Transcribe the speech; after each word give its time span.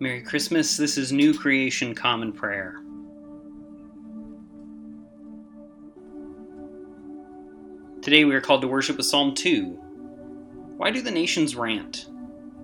Merry 0.00 0.22
Christmas. 0.22 0.76
This 0.76 0.98
is 0.98 1.12
New 1.12 1.32
Creation 1.32 1.94
Common 1.94 2.32
Prayer. 2.32 2.80
Today 8.00 8.24
we 8.24 8.34
are 8.34 8.40
called 8.40 8.62
to 8.62 8.68
worship 8.68 8.96
with 8.96 9.06
Psalm 9.06 9.34
2. 9.34 9.64
Why 10.76 10.90
do 10.90 11.02
the 11.02 11.10
nations 11.10 11.54
rant? 11.54 12.06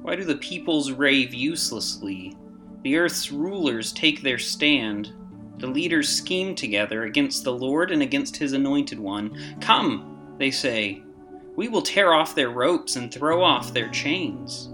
Why 0.02 0.16
do 0.16 0.24
the 0.24 0.36
peoples 0.36 0.90
rave 0.90 1.32
uselessly? 1.32 2.36
The 2.82 2.96
earth's 2.96 3.30
rulers 3.30 3.92
take 3.92 4.22
their 4.22 4.38
stand. 4.38 5.12
The 5.58 5.68
leaders 5.68 6.08
scheme 6.08 6.56
together 6.56 7.04
against 7.04 7.44
the 7.44 7.52
Lord 7.52 7.92
and 7.92 8.02
against 8.02 8.36
his 8.36 8.52
anointed 8.52 8.98
one. 8.98 9.56
Come, 9.60 10.36
they 10.38 10.50
say, 10.50 11.02
we 11.54 11.68
will 11.68 11.82
tear 11.82 12.14
off 12.14 12.34
their 12.34 12.50
ropes 12.50 12.96
and 12.96 13.12
throw 13.12 13.44
off 13.44 13.72
their 13.72 13.90
chains. 13.90 14.70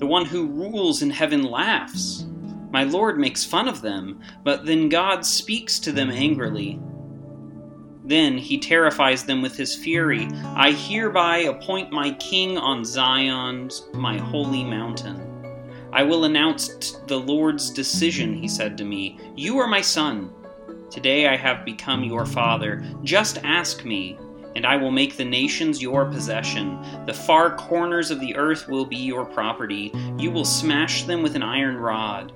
The 0.00 0.06
one 0.06 0.24
who 0.24 0.46
rules 0.46 1.02
in 1.02 1.10
heaven 1.10 1.44
laughs. 1.44 2.24
My 2.70 2.84
Lord 2.84 3.18
makes 3.18 3.44
fun 3.44 3.68
of 3.68 3.82
them, 3.82 4.20
but 4.42 4.64
then 4.64 4.88
God 4.88 5.26
speaks 5.26 5.78
to 5.80 5.92
them 5.92 6.10
angrily. 6.10 6.80
Then 8.04 8.38
he 8.38 8.58
terrifies 8.58 9.24
them 9.24 9.42
with 9.42 9.56
his 9.56 9.76
fury. 9.76 10.26
I 10.56 10.72
hereby 10.72 11.38
appoint 11.38 11.92
my 11.92 12.12
king 12.14 12.56
on 12.56 12.84
Zion's, 12.84 13.86
my 13.92 14.16
holy 14.16 14.64
mountain. 14.64 15.20
I 15.92 16.02
will 16.02 16.24
announce 16.24 16.92
the 17.06 17.20
Lord's 17.20 17.70
decision, 17.70 18.34
he 18.34 18.48
said 18.48 18.78
to 18.78 18.84
me. 18.84 19.18
You 19.36 19.58
are 19.58 19.68
my 19.68 19.82
son. 19.82 20.32
Today 20.90 21.28
I 21.28 21.36
have 21.36 21.64
become 21.64 22.04
your 22.04 22.24
father. 22.24 22.82
Just 23.02 23.38
ask 23.44 23.84
me, 23.84 24.16
and 24.56 24.66
I 24.66 24.76
will 24.76 24.90
make 24.90 25.16
the 25.16 25.24
nations 25.24 25.80
your 25.80 26.06
possession. 26.06 26.78
The 27.06 27.14
far 27.14 27.56
corners 27.56 28.10
of 28.10 28.20
the 28.20 28.34
earth 28.36 28.68
will 28.68 28.84
be 28.84 28.96
your 28.96 29.24
property. 29.24 29.92
You 30.18 30.30
will 30.30 30.44
smash 30.44 31.04
them 31.04 31.22
with 31.22 31.36
an 31.36 31.42
iron 31.42 31.76
rod. 31.76 32.32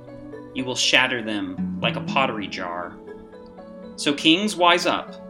You 0.55 0.65
will 0.65 0.77
shatter 0.77 1.23
them 1.23 1.79
like 1.81 1.97
a 1.97 2.03
pottery 2.03 2.47
jar. 2.47 2.97
So, 3.97 4.15
kings, 4.15 4.57
wise 4.57 4.87
up. 4.87 5.21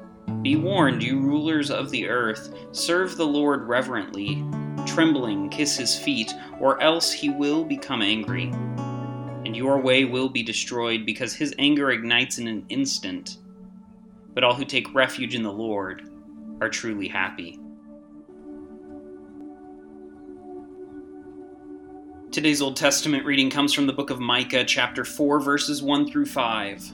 Be 0.42 0.56
warned, 0.56 1.02
you 1.02 1.20
rulers 1.20 1.70
of 1.70 1.90
the 1.90 2.08
earth. 2.08 2.54
Serve 2.72 3.16
the 3.16 3.26
Lord 3.26 3.66
reverently. 3.66 4.44
Trembling, 4.86 5.48
kiss 5.48 5.76
his 5.76 5.98
feet, 5.98 6.34
or 6.60 6.80
else 6.82 7.10
he 7.10 7.30
will 7.30 7.64
become 7.64 8.02
angry. 8.02 8.50
And 9.44 9.56
your 9.56 9.80
way 9.80 10.04
will 10.04 10.28
be 10.28 10.42
destroyed, 10.42 11.06
because 11.06 11.34
his 11.34 11.54
anger 11.58 11.90
ignites 11.90 12.38
in 12.38 12.46
an 12.46 12.66
instant. 12.68 13.38
But 14.34 14.44
all 14.44 14.54
who 14.54 14.64
take 14.64 14.94
refuge 14.94 15.34
in 15.34 15.42
the 15.42 15.52
Lord, 15.52 16.10
are 16.64 16.70
truly 16.70 17.08
happy. 17.08 17.58
Today's 22.32 22.62
Old 22.62 22.74
Testament 22.74 23.26
reading 23.26 23.50
comes 23.50 23.74
from 23.74 23.86
the 23.86 23.92
book 23.92 24.08
of 24.08 24.18
Micah, 24.18 24.64
chapter 24.64 25.04
4, 25.04 25.40
verses 25.40 25.82
1 25.82 26.10
through 26.10 26.24
5. 26.24 26.92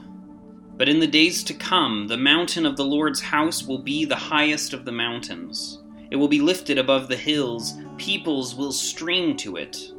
But 0.75 0.89
in 0.89 0.99
the 0.99 1.07
days 1.07 1.41
to 1.45 1.53
come, 1.53 2.07
the 2.07 2.17
mountain 2.17 2.65
of 2.65 2.75
the 2.75 2.83
Lord's 2.83 3.21
house 3.21 3.63
will 3.63 3.77
be 3.77 4.03
the 4.03 4.15
highest 4.15 4.73
of 4.73 4.83
the 4.83 4.91
mountains. 4.91 5.81
It 6.11 6.17
will 6.17 6.27
be 6.27 6.41
lifted 6.41 6.77
above 6.77 7.07
the 7.07 7.15
hills, 7.15 7.75
peoples 7.97 8.53
will 8.53 8.73
stream 8.73 9.37
to 9.37 9.55
it. 9.55 9.93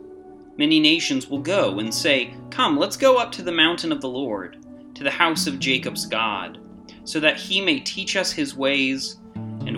Many 0.58 0.80
nations 0.80 1.28
will 1.28 1.40
go 1.40 1.78
and 1.78 1.92
say, 1.92 2.34
Come, 2.50 2.76
let's 2.76 2.98
go 2.98 3.16
up 3.16 3.32
to 3.32 3.42
the 3.42 3.50
mountain 3.50 3.90
of 3.90 4.02
the 4.02 4.08
Lord, 4.08 4.58
to 4.94 5.02
the 5.02 5.10
house 5.10 5.46
of 5.46 5.58
Jacob's 5.58 6.04
God, 6.04 6.58
so 7.04 7.18
that 7.20 7.38
he 7.38 7.62
may 7.62 7.80
teach 7.80 8.16
us 8.16 8.32
his 8.32 8.54
ways 8.54 9.16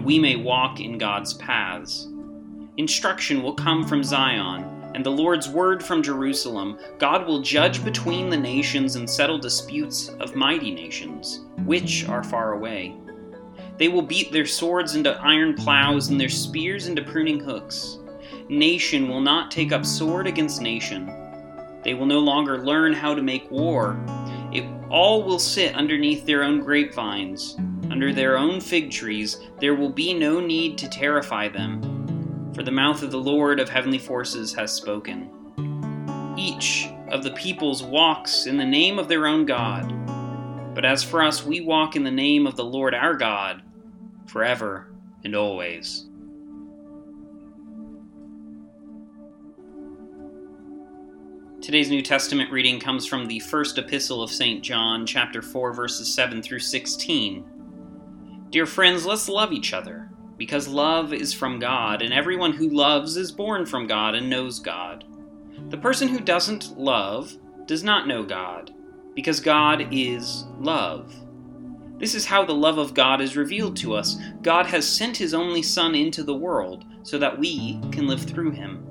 we 0.05 0.19
may 0.19 0.37
walk 0.37 0.81
in 0.81 0.99
God's 0.99 1.33
paths. 1.35 2.09
Instruction 2.77 3.43
will 3.43 3.55
come 3.55 3.87
from 3.87 4.05
Zion, 4.05 4.65
and 4.95 5.05
the 5.05 5.11
Lord's 5.11 5.49
word 5.49 5.83
from 5.83 6.03
Jerusalem. 6.03 6.79
God 6.99 7.27
will 7.27 7.41
judge 7.41 7.83
between 7.83 8.29
the 8.29 8.37
nations 8.37 8.97
and 8.97 9.09
settle 9.09 9.39
disputes 9.39 10.11
of 10.21 10.37
mighty 10.37 10.73
nations, 10.73 11.47
which 11.65 12.07
are 12.07 12.23
far 12.23 12.53
away. 12.53 12.95
They 13.79 13.89
will 13.89 14.03
beat 14.03 14.31
their 14.31 14.45
swords 14.45 14.95
into 14.95 15.19
iron 15.23 15.55
plows 15.55 16.11
and 16.11 16.21
their 16.21 16.29
spears 16.29 16.87
into 16.87 17.03
pruning 17.03 17.41
hooks. 17.41 17.99
Nation 18.51 19.09
will 19.09 19.23
not 19.23 19.51
take 19.51 19.73
up 19.73 19.87
sword 19.87 20.27
against 20.27 20.61
nation. 20.61 21.11
They 21.83 21.95
will 21.95 22.07
no 22.07 22.19
longer 22.19 22.59
learn 22.59 22.93
how 22.93 23.15
to 23.15 23.23
make 23.23 23.51
war. 23.51 23.99
It 24.53 24.65
all 24.91 25.23
will 25.23 25.39
sit 25.39 25.75
underneath 25.75 26.27
their 26.27 26.45
own 26.45 26.61
grapevines 26.61 27.57
under 27.91 28.13
their 28.13 28.37
own 28.39 28.61
fig 28.61 28.91
trees, 28.91 29.41
there 29.61 29.75
will 29.75 29.91
be 29.91 30.15
no 30.15 30.41
need 30.41 30.79
to 30.79 30.89
terrify 30.89 31.49
them, 31.49 32.53
for 32.55 32.63
the 32.63 32.71
mouth 32.71 33.03
of 33.03 33.11
the 33.11 33.21
Lord 33.21 33.61
of 33.61 33.69
heavenly 33.69 33.99
forces 33.99 34.55
has 34.55 34.73
spoken. 34.73 35.31
Each 36.37 36.89
of 37.09 37.23
the 37.23 37.33
peoples 37.33 37.83
walks 37.83 38.47
in 38.47 38.57
the 38.57 38.65
name 38.65 38.99
of 38.99 39.09
their 39.09 39.27
own 39.27 39.47
God, 39.47 39.93
but 40.75 40.85
as 40.85 41.05
for 41.05 41.23
us, 41.23 41.45
we 41.45 41.61
walk 41.61 41.95
in 41.95 42.03
the 42.03 42.11
name 42.11 42.47
of 42.47 42.57
the 42.57 42.65
Lord 42.65 42.95
our 42.95 43.15
God, 43.15 43.63
forever 44.27 44.93
and 45.23 45.37
always. 45.37 46.09
Today's 51.65 51.89
New 51.89 52.03
Testament 52.03 52.53
reading 52.53 52.79
comes 52.79 53.07
from 53.07 53.27
the 53.27 53.39
first 53.39 53.79
epistle 53.79 54.23
of 54.23 54.31
St. 54.31 54.63
John, 54.63 55.07
chapter 55.07 55.41
4, 55.41 55.73
verses 55.73 56.13
7 56.13 56.43
through 56.43 56.59
16. 56.59 57.54
Dear 58.55 58.67
friends, 58.67 59.05
let's 59.05 59.29
love 59.29 59.53
each 59.53 59.73
other, 59.73 60.09
because 60.37 60.69
love 60.69 61.13
is 61.13 61.35
from 61.35 61.59
God, 61.59 62.03
and 62.03 62.15
everyone 62.15 62.53
who 62.53 62.69
loves 62.69 63.17
is 63.17 63.33
born 63.33 63.67
from 63.67 63.89
God 63.89 64.15
and 64.15 64.31
knows 64.31 64.61
God. 64.61 65.05
The 65.71 65.77
person 65.77 66.07
who 66.07 66.21
doesn't 66.21 66.79
love 66.79 67.37
does 67.67 67.83
not 67.83 68.07
know 68.07 68.23
God, 68.23 68.73
because 69.17 69.41
God 69.41 69.89
is 69.91 70.45
love. 70.61 71.13
This 71.99 72.15
is 72.15 72.27
how 72.27 72.45
the 72.45 72.55
love 72.55 72.79
of 72.79 72.95
God 72.95 73.21
is 73.21 73.37
revealed 73.37 73.77
to 73.79 73.93
us. 73.93 74.21
God 74.41 74.67
has 74.67 74.87
sent 74.89 75.17
his 75.17 75.35
only 75.35 75.61
Son 75.61 75.97
into 75.97 76.23
the 76.23 76.33
world 76.33 76.85
so 77.03 77.19
that 77.19 77.37
we 77.37 77.81
can 77.91 78.07
live 78.07 78.23
through 78.23 78.53
him. 78.53 78.87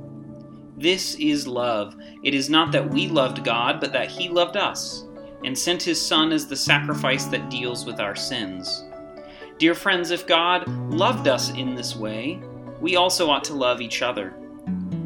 This 0.76 1.16
is 1.16 1.48
love. 1.48 1.96
It 2.22 2.36
is 2.36 2.50
not 2.50 2.74
that 2.74 2.90
we 2.90 3.08
loved 3.08 3.46
God, 3.46 3.80
but 3.80 3.94
that 3.94 4.12
he 4.12 4.28
loved 4.28 4.58
us, 4.58 5.06
and 5.46 5.58
sent 5.58 5.82
his 5.82 6.06
Son 6.06 6.34
as 6.34 6.48
the 6.48 6.58
sacrifice 6.58 7.24
that 7.28 7.50
deals 7.50 7.86
with 7.86 8.02
our 8.02 8.14
sins. 8.14 8.84
Dear 9.60 9.76
friends, 9.76 10.12
if 10.12 10.26
God 10.26 10.68
loved 10.92 11.28
us 11.28 11.52
in 11.52 11.76
this 11.76 11.96
way, 11.96 12.42
we 12.82 12.96
also 12.96 13.30
ought 13.30 13.44
to 13.46 13.54
love 13.54 13.82
each 13.82 14.02
other. 14.02 14.34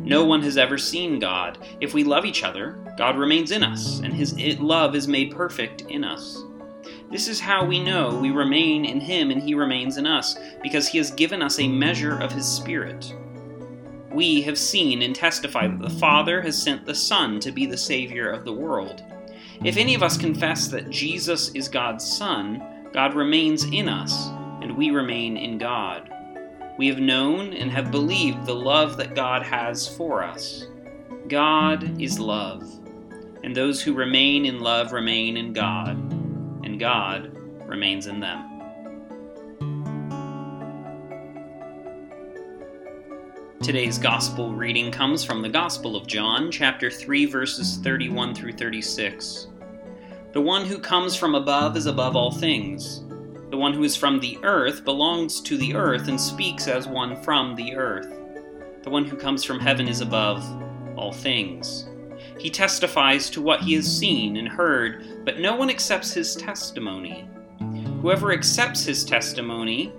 No 0.04 0.24
one 0.24 0.42
has 0.42 0.58
ever 0.58 0.78
seen 0.78 1.20
God. 1.20 1.58
If 1.82 1.94
we 1.94 2.06
love 2.06 2.26
each 2.26 2.44
other, 2.44 2.80
God 2.98 3.18
remains 3.18 3.52
in 3.52 3.62
us, 3.62 4.00
and 4.00 4.14
his 4.14 4.34
love 4.60 4.96
is 4.96 5.08
made 5.08 5.36
perfect 5.36 5.82
in 5.82 6.04
us. 6.04 6.44
This 7.12 7.28
is 7.28 7.42
how 7.42 7.66
we 7.66 7.84
know 7.84 8.18
we 8.18 8.32
remain 8.32 8.86
in 8.86 9.02
him 9.02 9.32
and 9.32 9.42
he 9.42 9.54
remains 9.54 9.98
in 9.98 10.08
us, 10.08 10.38
because 10.64 10.88
he 10.88 10.98
has 10.98 11.12
given 11.12 11.42
us 11.42 11.60
a 11.60 11.68
measure 11.68 12.18
of 12.18 12.32
his 12.32 12.48
Spirit. 12.48 13.14
We 14.12 14.42
have 14.44 14.58
seen 14.58 15.02
and 15.02 15.14
testify 15.14 15.68
that 15.68 15.80
the 15.80 15.90
Father 15.90 16.42
has 16.42 16.60
sent 16.60 16.86
the 16.86 16.96
Son 16.96 17.42
to 17.42 17.52
be 17.52 17.66
the 17.66 17.78
Savior 17.78 18.32
of 18.32 18.46
the 18.46 18.54
world. 18.54 19.04
If 19.64 19.76
any 19.76 19.94
of 19.94 20.04
us 20.04 20.18
confess 20.18 20.70
that 20.70 20.90
Jesus 20.90 21.50
is 21.50 21.68
God's 21.68 22.06
Son, 22.06 22.64
God 22.94 23.14
remains 23.14 23.66
in 23.66 23.90
us, 23.90 24.30
and 24.68 24.76
we 24.76 24.92
remain 24.92 25.38
in 25.38 25.58
God. 25.58 26.12
We 26.78 26.88
have 26.88 27.00
known 27.00 27.54
and 27.54 27.72
have 27.72 27.90
believed 27.90 28.46
the 28.46 28.54
love 28.54 28.98
that 28.98 29.16
God 29.16 29.42
has 29.42 29.88
for 29.88 30.22
us. 30.22 30.68
God 31.30 32.02
is 32.02 32.20
love, 32.20 32.64
and 33.46 33.56
those 33.56 33.82
who 33.82 33.94
remain 33.94 34.46
in 34.46 34.60
love 34.60 34.92
remain 34.92 35.38
in 35.38 35.54
God, 35.54 35.96
and 36.66 36.78
God 36.78 37.32
remains 37.66 38.08
in 38.08 38.20
them. 38.20 38.44
Today's 43.64 43.98
gospel 43.98 44.54
reading 44.54 44.92
comes 44.92 45.24
from 45.24 45.42
the 45.42 45.48
Gospel 45.48 45.96
of 45.96 46.08
John, 46.08 46.52
chapter 46.52 46.92
3, 46.92 47.26
verses 47.26 47.78
31 47.78 48.36
through 48.36 48.54
36. 48.54 49.48
The 50.34 50.42
one 50.42 50.66
who 50.66 50.78
comes 50.78 51.16
from 51.16 51.36
above 51.36 51.78
is 51.78 51.86
above 51.86 52.18
all 52.18 52.32
things. 52.32 53.06
The 53.50 53.58
one 53.58 53.74
who 53.74 53.84
is 53.84 53.96
from 53.96 54.20
the 54.20 54.38
earth 54.44 54.84
belongs 54.84 55.40
to 55.42 55.58
the 55.58 55.74
earth 55.74 56.08
and 56.08 56.20
speaks 56.20 56.68
as 56.68 56.88
one 56.88 57.22
from 57.24 57.56
the 57.56 57.76
earth. 57.76 58.14
The 58.84 58.90
one 58.90 59.06
who 59.06 59.16
comes 59.16 59.44
from 59.44 59.60
heaven 59.60 59.88
is 59.88 60.02
above 60.02 60.46
all 60.98 61.14
things. 61.14 61.88
He 62.38 62.50
testifies 62.50 63.30
to 63.32 63.42
what 63.42 63.62
he 63.62 63.74
has 63.76 63.98
seen 63.98 64.38
and 64.38 64.48
heard, 64.48 65.26
but 65.26 65.40
no 65.40 65.56
one 65.56 65.70
accepts 65.70 66.14
his 66.14 66.36
testimony. 66.36 67.28
Whoever 68.02 68.32
accepts 68.32 68.84
his 68.84 69.06
testimony 69.06 69.94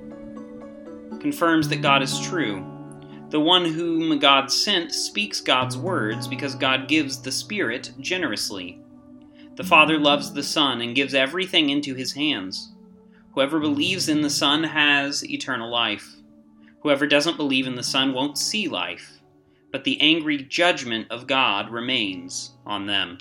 confirms 1.21 1.69
that 1.69 1.83
God 1.83 2.03
is 2.03 2.21
true. 2.21 2.65
The 3.31 3.41
one 3.41 3.65
whom 3.65 4.19
God 4.19 4.51
sent 4.51 4.93
speaks 4.93 5.41
God's 5.41 5.77
words 5.77 6.29
because 6.29 6.55
God 6.55 6.89
gives 6.89 7.21
the 7.21 7.33
Spirit 7.33 7.93
generously. 8.01 8.81
The 9.57 9.65
Father 9.65 9.99
loves 9.99 10.33
the 10.33 10.43
Son 10.43 10.81
and 10.81 10.95
gives 10.95 11.15
everything 11.15 11.71
into 11.71 11.95
his 11.95 12.13
hands. 12.13 12.73
Whoever 13.35 13.61
believes 13.61 14.09
in 14.09 14.23
the 14.23 14.31
Son 14.31 14.65
has 14.65 15.25
eternal 15.29 15.71
life. 15.71 16.17
Whoever 16.83 17.07
doesn't 17.07 17.37
believe 17.37 17.67
in 17.67 17.75
the 17.75 17.83
Son 17.83 18.13
won't 18.13 18.39
see 18.39 18.69
life, 18.69 19.21
but 19.71 19.85
the 19.85 20.01
angry 20.01 20.39
judgment 20.39 21.11
of 21.11 21.27
God 21.27 21.71
remains 21.71 22.53
on 22.65 22.87
them. 22.87 23.19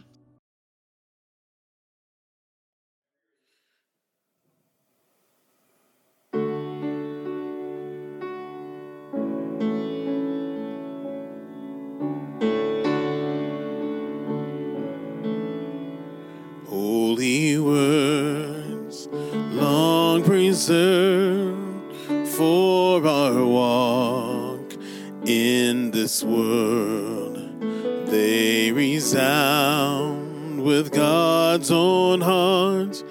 With 30.67 30.91
God's 30.91 31.71
own 31.71 32.19
heart. 32.19 33.01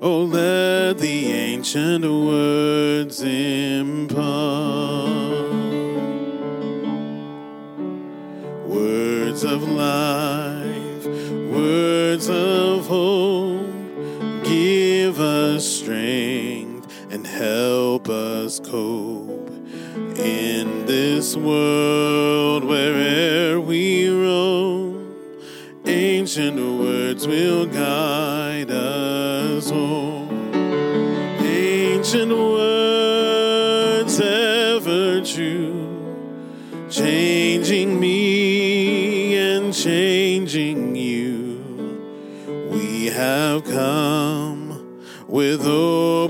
Oh, 0.00 0.22
let 0.22 0.98
the 0.98 1.26
ancient 1.32 2.04
words 2.04 3.20
impart 3.20 4.20
words 8.64 9.42
of 9.42 9.64
life, 9.64 11.04
words 11.50 12.30
of 12.30 12.86
hope. 12.86 13.66
Give 14.44 15.18
us 15.18 15.66
strength 15.66 16.86
and 17.10 17.26
help 17.26 18.08
us 18.08 18.60
cope 18.60 19.50
in 20.16 20.86
this 20.86 21.36
world 21.36 22.39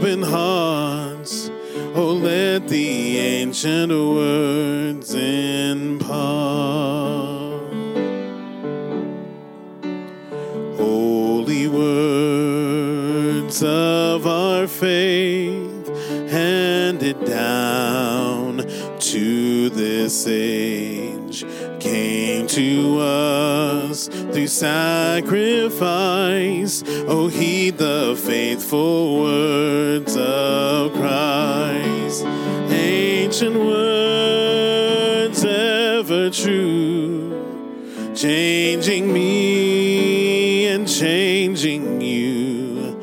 open 0.00 0.23
hearts. 0.23 1.50
Oh, 1.94 2.12
let 2.14 2.69
the 2.69 3.19
ancient 3.19 3.93
words 3.93 5.12
impart. 5.12 6.39
Through 24.32 24.47
sacrifice. 24.47 25.82
Oh, 26.87 27.29
heed 27.29 27.79
the 27.79 28.15
faithful 28.17 29.21
words 29.23 30.17
of 30.17 30.93
Christ. 30.93 32.25
Ancient 32.71 33.56
words 33.56 35.44
ever 35.44 36.31
true, 36.31 37.32
changing 38.15 39.12
me 39.12 40.67
and 40.67 40.88
changing 40.88 42.00
you. 42.00 42.97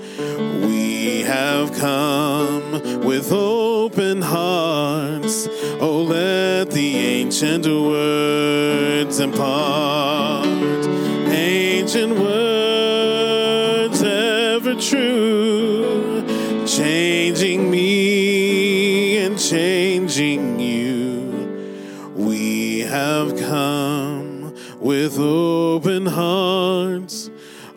We 0.66 1.22
have 1.24 1.74
come 1.78 2.72
with 3.04 3.32
open 3.32 4.22
hearts. 4.22 5.48
Oh, 5.80 6.04
let 6.08 6.72
the 6.72 6.98
ancient 6.98 7.66
words 7.66 9.20
impart. 9.20 10.57
True, 14.90 16.24
changing 16.66 17.70
me 17.70 19.18
and 19.18 19.38
changing 19.38 20.60
you. 20.60 22.14
We 22.16 22.80
have 22.82 23.38
come 23.38 24.56
with 24.80 25.20
open 25.20 26.06
hearts. 26.06 27.30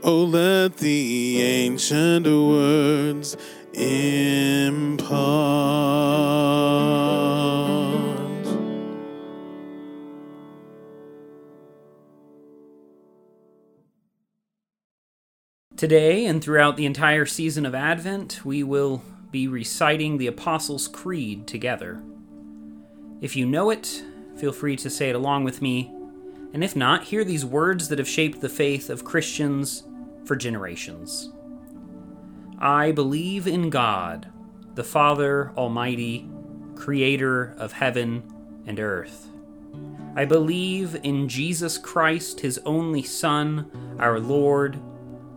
Oh, 0.04 0.22
let 0.24 0.76
the 0.76 1.42
ancient 1.42 2.26
words 2.26 3.36
impart. 3.74 5.10
Today 15.80 16.26
and 16.26 16.44
throughout 16.44 16.76
the 16.76 16.84
entire 16.84 17.24
season 17.24 17.64
of 17.64 17.74
Advent, 17.74 18.44
we 18.44 18.62
will 18.62 19.02
be 19.30 19.48
reciting 19.48 20.18
the 20.18 20.26
Apostles' 20.26 20.86
Creed 20.86 21.46
together. 21.46 22.02
If 23.22 23.34
you 23.34 23.46
know 23.46 23.70
it, 23.70 24.04
feel 24.36 24.52
free 24.52 24.76
to 24.76 24.90
say 24.90 25.08
it 25.08 25.16
along 25.16 25.44
with 25.44 25.62
me, 25.62 25.90
and 26.52 26.62
if 26.62 26.76
not, 26.76 27.04
hear 27.04 27.24
these 27.24 27.46
words 27.46 27.88
that 27.88 27.98
have 27.98 28.06
shaped 28.06 28.42
the 28.42 28.48
faith 28.50 28.90
of 28.90 29.06
Christians 29.06 29.84
for 30.26 30.36
generations. 30.36 31.32
I 32.58 32.92
believe 32.92 33.46
in 33.46 33.70
God, 33.70 34.28
the 34.74 34.84
Father 34.84 35.50
Almighty, 35.56 36.28
creator 36.74 37.54
of 37.56 37.72
heaven 37.72 38.22
and 38.66 38.78
earth. 38.78 39.28
I 40.14 40.26
believe 40.26 41.00
in 41.02 41.26
Jesus 41.26 41.78
Christ, 41.78 42.40
his 42.40 42.60
only 42.66 43.02
Son, 43.02 43.96
our 43.98 44.20
Lord, 44.20 44.78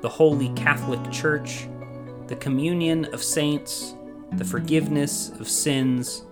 the 0.00 0.08
Holy 0.08 0.48
Catholic 0.50 1.10
Church, 1.10 1.68
the 2.26 2.36
communion 2.36 3.06
of 3.06 3.22
saints, 3.22 3.94
the 4.32 4.44
forgiveness 4.44 5.30
of 5.40 5.48
sins, 5.48 6.24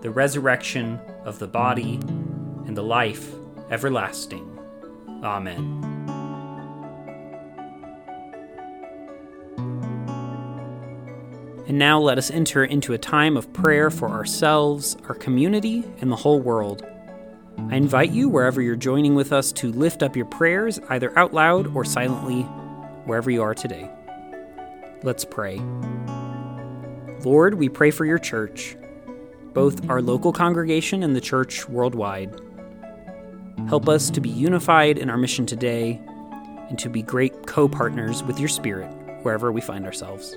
the 0.00 0.10
resurrection 0.10 1.00
of 1.24 1.38
the 1.38 1.46
body, 1.46 1.94
and 2.66 2.76
the 2.76 2.82
life 2.82 3.34
everlasting. 3.70 4.58
Amen. 5.22 5.80
And 11.66 11.78
now 11.78 11.98
let 11.98 12.18
us 12.18 12.30
enter 12.30 12.64
into 12.64 12.92
a 12.92 12.98
time 12.98 13.38
of 13.38 13.50
prayer 13.54 13.90
for 13.90 14.10
ourselves, 14.10 14.98
our 15.08 15.14
community, 15.14 15.82
and 16.00 16.12
the 16.12 16.16
whole 16.16 16.40
world. 16.40 16.86
I 17.70 17.76
invite 17.76 18.10
you, 18.10 18.28
wherever 18.28 18.60
you're 18.60 18.76
joining 18.76 19.14
with 19.14 19.32
us, 19.32 19.50
to 19.52 19.72
lift 19.72 20.02
up 20.02 20.14
your 20.14 20.26
prayers 20.26 20.78
either 20.90 21.18
out 21.18 21.32
loud 21.32 21.74
or 21.74 21.84
silently, 21.84 22.46
wherever 23.06 23.30
you 23.30 23.42
are 23.42 23.54
today. 23.54 23.90
Let's 25.02 25.24
pray. 25.24 25.60
Lord, 27.24 27.54
we 27.54 27.68
pray 27.68 27.90
for 27.90 28.04
your 28.04 28.18
church, 28.18 28.76
both 29.52 29.88
our 29.88 30.02
local 30.02 30.32
congregation 30.32 31.02
and 31.02 31.14
the 31.16 31.20
church 31.20 31.68
worldwide. 31.68 32.40
Help 33.68 33.88
us 33.88 34.10
to 34.10 34.20
be 34.20 34.28
unified 34.28 34.98
in 34.98 35.08
our 35.08 35.16
mission 35.16 35.46
today 35.46 36.00
and 36.68 36.78
to 36.78 36.88
be 36.88 37.02
great 37.02 37.46
co 37.46 37.68
partners 37.68 38.22
with 38.22 38.38
your 38.38 38.48
Spirit 38.48 38.90
wherever 39.22 39.52
we 39.52 39.60
find 39.60 39.86
ourselves. 39.86 40.36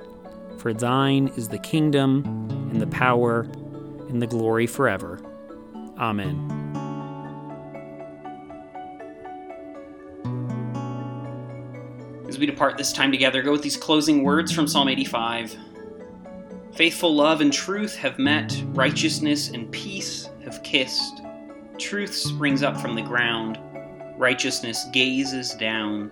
For 0.61 0.75
thine 0.75 1.29
is 1.29 1.47
the 1.47 1.57
kingdom, 1.57 2.23
and 2.69 2.79
the 2.79 2.85
power, 2.85 3.47
and 4.09 4.21
the 4.21 4.27
glory 4.27 4.67
forever. 4.67 5.19
Amen. 5.97 6.37
As 12.27 12.37
we 12.37 12.45
depart 12.45 12.77
this 12.77 12.93
time 12.93 13.11
together, 13.11 13.41
go 13.41 13.51
with 13.51 13.63
these 13.63 13.75
closing 13.75 14.21
words 14.21 14.51
from 14.51 14.67
Psalm 14.67 14.87
85. 14.87 15.57
Faithful 16.75 17.15
love 17.15 17.41
and 17.41 17.51
truth 17.51 17.95
have 17.95 18.19
met, 18.19 18.63
righteousness 18.67 19.49
and 19.49 19.71
peace 19.71 20.29
have 20.43 20.61
kissed. 20.61 21.23
Truth 21.79 22.13
springs 22.13 22.61
up 22.61 22.79
from 22.79 22.93
the 22.93 23.01
ground, 23.01 23.57
righteousness 24.15 24.85
gazes 24.93 25.55
down. 25.55 26.11